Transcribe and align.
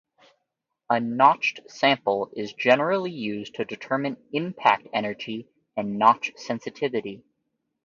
A 0.89 0.99
notched 0.99 1.59
sample 1.69 2.31
is 2.35 2.53
generally 2.53 3.11
used 3.11 3.53
to 3.53 3.65
determine 3.65 4.17
impact 4.33 4.87
energy 4.93 5.47
and 5.77 5.99
notch 5.99 6.33
sensitivity. 6.37 7.23